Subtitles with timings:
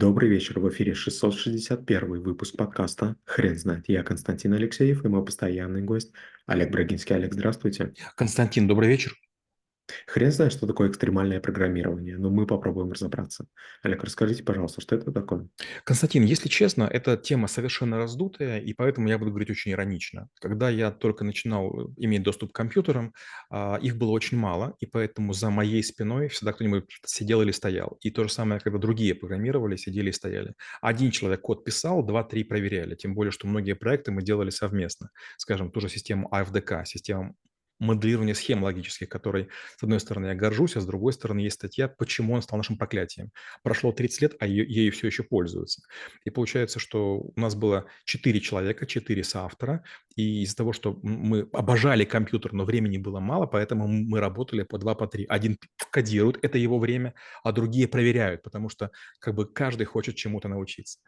[0.00, 3.86] Добрый вечер, в эфире 661 выпуск подкаста «Хрен знает».
[3.88, 6.12] Я Константин Алексеев и мой постоянный гость
[6.46, 7.16] Олег Брагинский.
[7.16, 7.92] Олег, здравствуйте.
[8.14, 9.16] Константин, добрый вечер.
[10.06, 13.46] Хрен знает, что такое экстремальное программирование, но мы попробуем разобраться.
[13.82, 15.48] Олег, расскажите, пожалуйста, что это такое?
[15.84, 20.28] Константин, если честно, эта тема совершенно раздутая, и поэтому я буду говорить очень иронично.
[20.40, 23.14] Когда я только начинал э, иметь доступ к компьютерам,
[23.50, 27.98] а, их было очень мало, и поэтому за моей спиной всегда кто-нибудь сидел или стоял.
[28.00, 30.54] И то же самое, когда другие программировали, сидели и стояли.
[30.80, 35.10] Один человек код писал, два-три проверяли, тем более, что многие проекты мы делали совместно.
[35.36, 37.36] Скажем, ту же систему AFDK, систему
[37.78, 41.88] моделирования схем логических, которой, с одной стороны, я горжусь, а с другой стороны, есть статья,
[41.88, 43.30] почему он стал нашим проклятием.
[43.62, 45.82] Прошло 30 лет, а ее, ею все еще пользуются.
[46.24, 49.82] И получается, что у нас было 4 человека, 4 соавтора,
[50.16, 54.78] и из-за того, что мы обожали компьютер, но времени было мало, поэтому мы работали по
[54.78, 55.26] 2, по 3.
[55.28, 55.58] Один
[55.90, 57.14] кодирует, это его время,
[57.44, 60.98] а другие проверяют, потому что как бы каждый хочет чему-то научиться.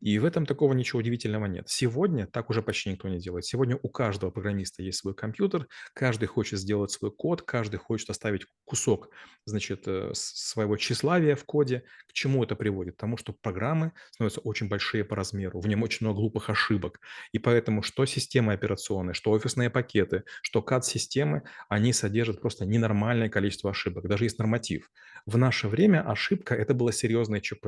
[0.00, 1.68] И в этом такого ничего удивительного нет.
[1.68, 3.44] Сегодня так уже почти никто не делает.
[3.44, 8.10] Сегодня у каждого программиста есть свой компьютер, каждый каждый хочет сделать свой код, каждый хочет
[8.10, 9.08] оставить кусок,
[9.46, 11.82] значит, э, своего тщеславия в коде.
[12.08, 12.96] К чему это приводит?
[12.96, 17.00] К тому, что программы становятся очень большие по размеру, в нем очень много глупых ошибок.
[17.32, 23.70] И поэтому что системы операционные, что офисные пакеты, что CAD-системы, они содержат просто ненормальное количество
[23.70, 24.06] ошибок.
[24.06, 24.90] Даже есть норматив.
[25.26, 27.66] В наше время ошибка– это было серьезное ЧП.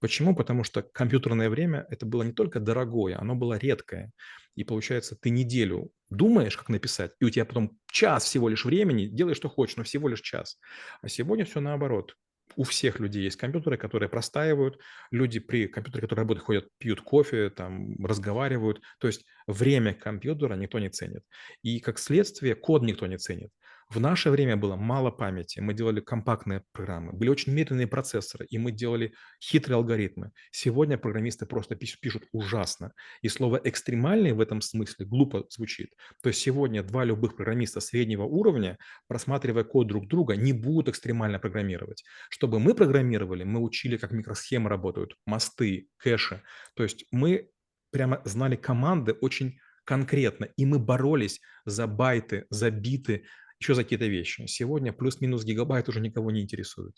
[0.00, 0.36] Почему?
[0.36, 4.12] Потому что компьютерное время– это было не только дорогое, оно было редкое.
[4.58, 9.06] И получается, ты неделю думаешь, как написать, и у тебя потом час всего лишь времени,
[9.06, 10.58] делаешь, что хочешь, но всего лишь час.
[11.00, 12.16] А сегодня все наоборот.
[12.56, 14.80] У всех людей есть компьютеры, которые простаивают.
[15.12, 18.80] Люди при компьютере, которые работают, ходят, пьют кофе, там, разговаривают.
[18.98, 21.22] То есть время компьютера никто не ценит.
[21.62, 23.52] И как следствие код никто не ценит.
[23.90, 28.58] В наше время было мало памяти, мы делали компактные программы, были очень медленные процессоры, и
[28.58, 30.32] мы делали хитрые алгоритмы.
[30.50, 32.92] Сегодня программисты просто пишут ужасно.
[33.22, 35.94] И слово «экстремальный» в этом смысле глупо звучит.
[36.22, 38.76] То есть сегодня два любых программиста среднего уровня,
[39.06, 42.04] просматривая код друг друга, не будут экстремально программировать.
[42.28, 46.42] Чтобы мы программировали, мы учили, как микросхемы работают, мосты, кэши.
[46.74, 47.48] То есть мы
[47.90, 53.24] прямо знали команды очень конкретно, и мы боролись за байты, за биты,
[53.60, 54.46] еще за какие-то вещи.
[54.46, 56.96] Сегодня плюс-минус гигабайт уже никого не интересует.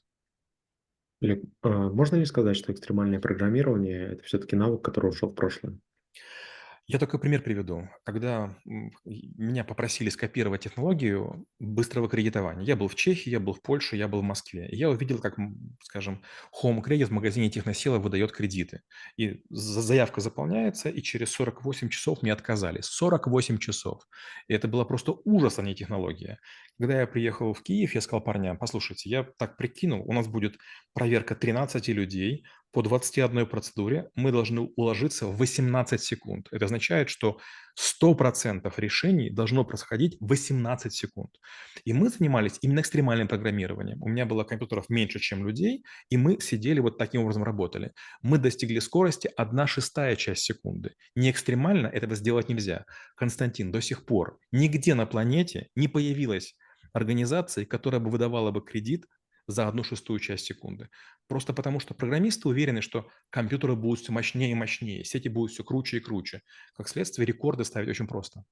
[1.63, 5.79] А, можно ли сказать, что экстремальное программирование– это все-таки навык, который ушел в прошлое?
[6.93, 7.89] Я такой пример приведу.
[8.05, 8.59] Когда
[9.05, 12.65] меня попросили скопировать технологию быстрого кредитования.
[12.65, 14.69] Я был в Чехии, я был в Польше, я был в Москве.
[14.73, 15.37] Я увидел, как,
[15.85, 16.25] скажем,
[16.61, 18.81] Home Credit в магазине Техносила выдает кредиты.
[19.17, 22.81] И заявка заполняется, и через 48 часов мне отказали.
[22.83, 24.03] 48 часов.
[24.49, 26.41] И это было просто ужас, а не технология.
[26.81, 30.57] Когда я приехал в Киев, я сказал парням, послушайте, я так прикинул, у нас будет
[30.93, 36.49] проверка 13 людей, по 21 процедуре мы должны уложиться в 18 секунд.
[36.53, 37.39] Это означает, что
[37.79, 41.31] 100% решений должно происходить в 18 секунд.
[41.85, 44.03] И мы занимались именно экстремальным программированием.
[44.03, 47.93] У меня было компьютеров меньше, чем людей, и мы сидели вот таким образом работали.
[48.23, 50.95] Мы достигли скорости 1 шестая часть секунды.
[51.15, 52.85] Не экстремально этого сделать нельзя.
[53.17, 56.55] Константин, до сих пор нигде на планете не появилась
[56.93, 59.07] организации, которая бы выдавала бы кредит
[59.51, 60.89] за одну шестую часть секунды.
[61.29, 65.65] Просто потому, что программисты уверены, что компьютеры будут все мощнее и мощнее, сети будут все
[65.65, 66.43] круче и круче.
[66.75, 68.45] Как следствие, рекорды ставить очень просто.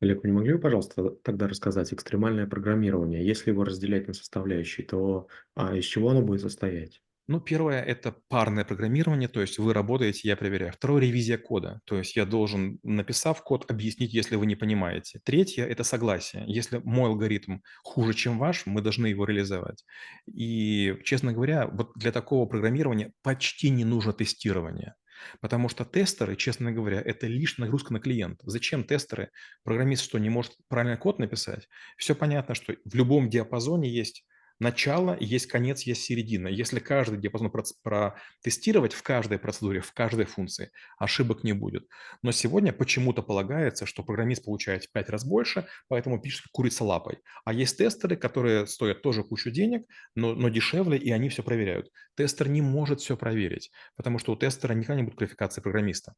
[0.00, 3.24] Олег, вы не могли бы, пожалуйста, тогда рассказать экстремальное программирование?
[3.24, 7.02] Если его разделять на составляющие, то а, из чего оно будет состоять?
[7.28, 10.72] Ну, первое– это парное программирование, то есть вы работаете, я проверяю.
[10.72, 15.20] Второе– ревизия кода, то есть я должен, написав код, объяснить, если вы не понимаете.
[15.24, 16.44] Третье– это согласие.
[16.48, 19.84] Если мой алгоритм хуже, чем ваш, мы должны его реализовать.
[20.26, 24.94] И, честно говоря, вот для такого программирования почти не нужно тестирование.
[25.40, 28.42] Потому что тестеры, честно говоря, это лишь нагрузка на клиента.
[28.50, 29.30] Зачем тестеры?
[29.62, 31.68] Программист что, не может правильно код написать?
[31.96, 34.24] Все понятно, что в любом диапазоне есть
[34.62, 36.48] начало, есть конец, есть середина.
[36.48, 37.50] Если каждый диапазон
[37.82, 41.88] протестировать в каждой процедуре, в каждой функции, ошибок не будет.
[42.22, 47.18] Но сегодня почему-то полагается, что программист получает в 5 раз больше, поэтому пишет курица лапой.
[47.44, 51.90] А есть тестеры, которые стоят тоже кучу денег, но, но дешевле, и они все проверяют.
[52.14, 56.14] Тестер не может все проверить, потому что у тестера никогда не будет квалификации программиста.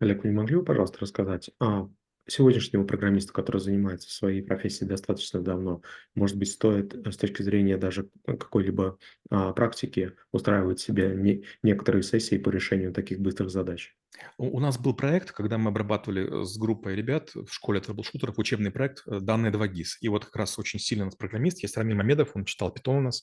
[0.00, 1.88] Олег, вы не могли бы, пожалуйста, рассказать, а
[2.26, 5.82] сегодняшнему программисту, который занимается своей профессией достаточно давно,
[6.14, 8.98] может быть, стоит э, с точки зрения даже какой-либо
[9.30, 13.94] а, практики устраивать себе не, некоторые сессии по решению таких быстрых задач?
[14.38, 18.70] У, нас был проект, когда мы обрабатывали э, с группой ребят в школе трэблшутеров учебный
[18.70, 19.98] проект э, «Данные 2GIS».
[20.00, 22.96] И вот как раз очень сильный у нас программист, есть Рамиль Мамедов, он читал питон
[22.96, 23.22] у нас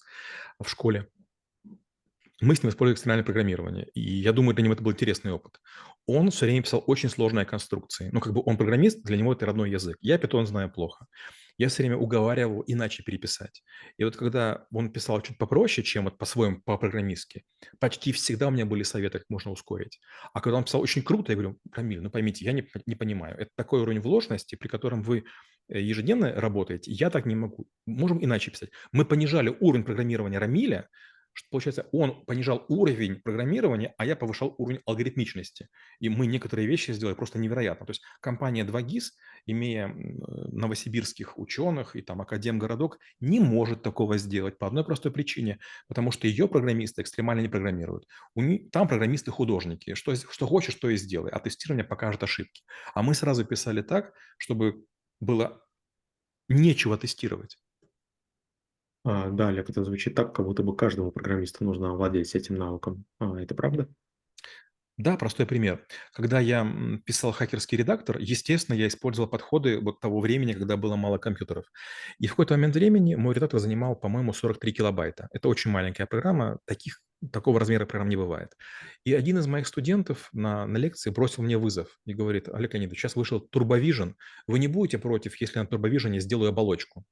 [0.59, 1.07] в школе.
[2.41, 5.59] Мы с ним использовали экстремальное программирование, и я думаю, для него это был интересный опыт.
[6.07, 8.09] Он все время писал очень сложные конструкции.
[8.11, 9.97] Ну, как бы он программист, для него это родной язык.
[10.01, 11.05] Я Python знаю плохо.
[11.57, 13.61] Я все время уговаривал его иначе переписать.
[13.97, 17.43] И вот когда он писал чуть попроще, чем вот по-своему, по-программистски,
[17.79, 19.99] почти всегда у меня были советы, как можно ускорить.
[20.33, 23.37] А когда он писал очень круто, я говорю, Рамиль, ну поймите, я не, не понимаю.
[23.37, 25.25] Это такой уровень вложенности, при котором вы
[25.69, 27.67] э, ежедневно работаете, я так не могу.
[27.85, 28.69] Можем иначе писать.
[28.91, 30.89] Мы понижали уровень программирования Рамиля,
[31.33, 35.69] что, получается, он понижал уровень программирования, а я повышал уровень алгоритмичности.
[35.99, 37.85] И мы некоторые вещи сделали просто невероятно.
[37.85, 39.11] То есть компания 2GIS,
[39.45, 46.11] имея новосибирских ученых и там академгородок, не может такого сделать по одной простой причине, потому
[46.11, 48.07] что ее программисты экстремально не программируют.
[48.35, 49.93] У них, там программисты-художники.
[49.95, 52.63] Что, что хочешь, то и сделай, а тестирование покажет ошибки.
[52.93, 54.85] А мы сразу писали так, чтобы
[55.19, 55.63] было
[56.49, 57.57] нечего тестировать.
[59.03, 63.05] А, да, Олег, это звучит так, как будто бы каждому программисту нужно овладеть этим навыком.
[63.19, 63.89] А, это правда?
[64.97, 65.83] Да, простой пример.
[66.13, 66.67] Когда я
[67.05, 71.65] писал хакерский редактор, естественно, я использовал подходы вот того времени, когда было мало компьютеров.
[72.19, 75.27] И в какой-то момент времени мой редактор занимал, по-моему, 43 килобайта.
[75.31, 77.01] Это очень маленькая программа, таких,
[77.31, 78.55] такого размера программ не бывает.
[79.03, 82.99] И один из моих студентов на, на лекции бросил мне вызов и говорит, Олег Леонидович,
[82.99, 84.13] сейчас вышел TurboVision,
[84.45, 87.05] вы не будете против, если на TurboVision сделаю оболочку?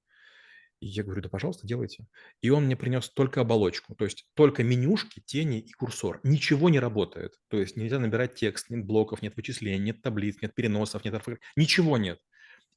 [0.81, 2.07] Я говорю, да, пожалуйста, делайте.
[2.41, 6.21] И он мне принес только оболочку, то есть только менюшки, тени и курсор.
[6.23, 7.33] Ничего не работает.
[7.49, 11.21] То есть нельзя набирать текст, нет блоков, нет вычислений, нет таблиц, нет переносов, нет
[11.57, 12.19] ничего нет.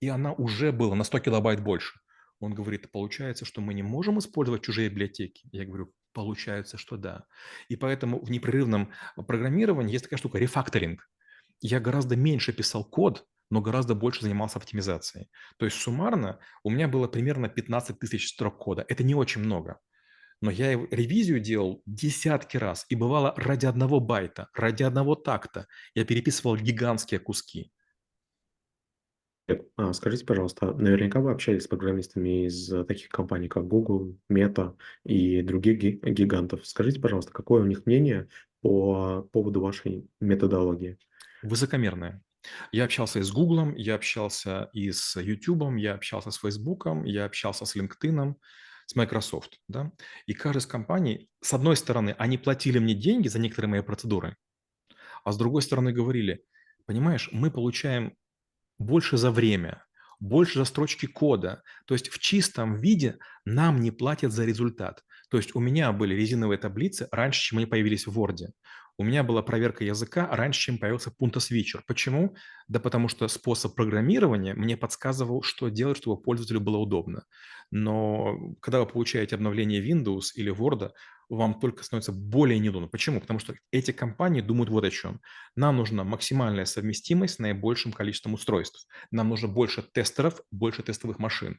[0.01, 2.01] И она уже была на 100 килобайт больше.
[2.41, 5.49] Он говорит, получается, что мы не можем использовать чужие библиотеки.
[5.53, 7.27] Я говорю, получается, что да.
[7.69, 11.09] И поэтому в непрерывном программировании есть такая штука, рефакторинг.
[11.61, 15.29] Я гораздо меньше писал код, но гораздо больше занимался оптимизацией.
[15.59, 18.83] То есть суммарно у меня было примерно 15 тысяч строк кода.
[18.89, 19.79] Это не очень много.
[20.41, 22.87] Но я ревизию делал десятки раз.
[22.89, 27.71] И бывало ради одного байта, ради одного такта я переписывал гигантские куски.
[29.77, 34.75] А, скажите, пожалуйста, наверняка вы общались с программистами из таких компаний, как Google, Meta
[35.05, 36.67] и других гигантов.
[36.67, 38.29] Скажите, пожалуйста, какое у них мнение
[38.63, 40.97] по поводу вашей методологии?
[41.43, 42.23] Высокомерное.
[42.73, 47.25] Я общался и с Гуглом, я общался и с Ютубом, я общался с Фейсбуком, я
[47.25, 48.35] общался с LinkedIn,
[48.87, 49.61] с Microsoft.
[49.69, 49.93] Да?
[50.27, 54.37] И каждая из компаний, с одной стороны, они платили мне деньги за некоторые мои процедуры,
[55.25, 56.45] а с другой стороны говорили,
[56.87, 58.17] понимаешь, мы получаем
[58.79, 59.85] больше за время,
[60.19, 61.63] больше за строчки кода.
[61.87, 65.05] То есть в чистом виде нам не платят за результат.
[65.31, 68.49] То есть у меня были резиновые таблицы раньше, чем они появились в Word.
[68.99, 71.81] У меня была проверка языка раньше, чем появился Punta Switcher.
[71.87, 72.37] Почему?
[72.69, 77.25] Да потому что способ программирования мне подсказывал, что делать, чтобы пользователю было удобно.
[77.71, 80.91] Но когда вы получаете обновление Windows или Word,
[81.31, 82.89] вам только становится более неудобно.
[82.89, 83.21] Почему?
[83.21, 85.21] Потому что эти компании думают вот о чем.
[85.57, 88.87] Нам нужна максимальная совместимость с наибольшим количеством устройств.
[89.11, 91.59] Нам нужно больше тестеров, больше тестовых машин.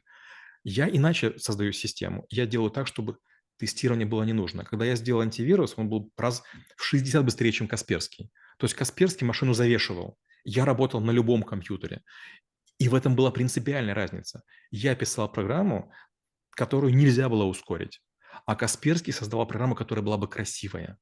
[0.62, 2.26] Я иначе создаю систему.
[2.30, 3.18] Я делаю так, чтобы
[3.56, 4.64] тестирование было не нужно.
[4.64, 6.42] Когда я сделал антивирус, он был раз
[6.76, 8.30] в 60 быстрее, чем Касперский.
[8.58, 10.18] То есть Касперский машину завешивал.
[10.44, 12.02] Я работал на любом компьютере.
[12.78, 14.42] И в этом была принципиальная разница.
[14.70, 15.92] Я писал программу,
[16.50, 18.02] которую нельзя было ускорить.
[18.46, 20.98] А Касперский создавал программу, которая была бы красивая.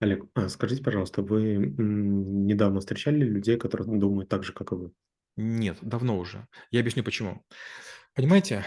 [0.00, 4.92] Олег, а скажите, пожалуйста, вы недавно встречали людей, которые думают так же, как и вы?
[5.36, 6.46] Нет, давно уже.
[6.70, 7.44] Я объясню почему.
[8.14, 8.64] Понимаете,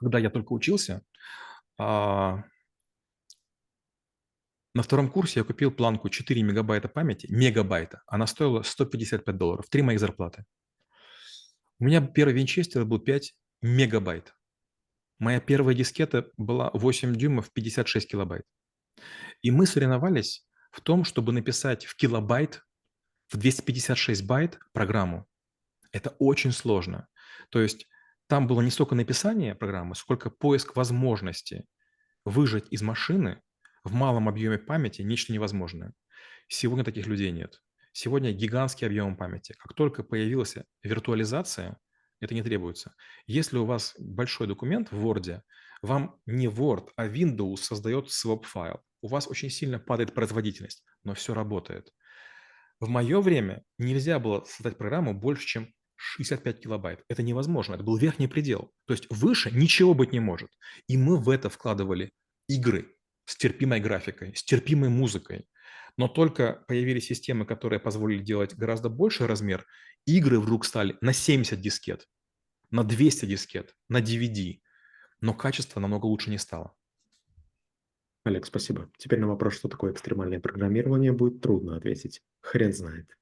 [0.00, 1.02] когда я только учился,
[1.78, 2.42] а,
[4.74, 8.02] на втором курсе я купил планку 4 мегабайта памяти, мегабайта.
[8.06, 10.44] Она стоила 155 долларов, три моих зарплаты.
[11.78, 14.34] У меня первый винчестер был 5 мегабайт.
[15.18, 18.44] Моя первая дискета была 8 дюймов, 56 килобайт.
[19.42, 22.62] И мы соревновались в том, чтобы написать в килобайт,
[23.28, 25.26] в 256 байт программу.
[25.92, 27.08] Это очень сложно.
[27.50, 27.86] То есть
[28.30, 31.66] там было не столько написание программы, сколько поиск возможности
[32.24, 33.42] выжать из машины
[33.82, 35.94] в малом объеме памяти нечто невозможное.
[36.46, 37.60] Сегодня таких людей нет.
[37.92, 39.56] Сегодня гигантский объем памяти.
[39.58, 41.76] Как только появилась виртуализация,
[42.20, 42.94] это не требуется.
[43.26, 45.42] Если у вас большой документ в Word,
[45.82, 48.78] вам не Word, а Windows создает swap-файл.
[49.02, 51.92] У вас очень сильно падает производительность, но все работает.
[52.78, 57.04] В мое время нельзя было создать программу больше, чем 65 килобайт.
[57.08, 58.72] Это невозможно, это был верхний предел.
[58.86, 60.50] То есть выше ничего быть не может.
[60.86, 62.12] И мы в это вкладывали
[62.48, 65.46] игры с терпимой графикой, с терпимой музыкой.
[65.98, 69.66] Но только появились системы, которые позволили делать гораздо больший размер,
[70.06, 72.08] игры вдруг стали на 70 дискет,
[72.70, 74.60] на 200 дискет, на DVD.
[75.20, 76.74] Но качество намного лучше не стало.
[78.24, 78.90] Олег, спасибо.
[78.96, 82.22] Теперь на вопрос, что такое экстремальное программирование, будет трудно ответить.
[82.40, 83.18] Хрен знает.